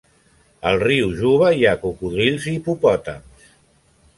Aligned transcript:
Al 0.69 0.77
riu 0.83 1.11
Juba 1.19 1.51
hi 1.57 1.67
ha 1.67 1.75
cocodrils 1.83 2.49
i 2.53 2.55
hipopòtams. 2.57 3.53